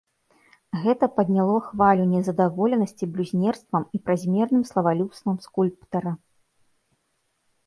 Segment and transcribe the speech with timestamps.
[0.83, 6.11] Гэта падняло хвалю незадаволенасці блюзнерствам і празмерным славалюбствам скульптара.